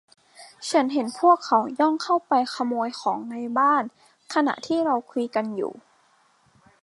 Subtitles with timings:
[0.69, 3.83] ฉันเห็นพวกเขาย่องเข้าไปขโมยของในบ้าน
[4.33, 5.71] ขณะที่เราคุยกันอยู่